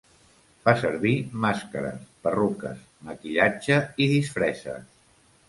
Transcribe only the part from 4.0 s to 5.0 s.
disfresses.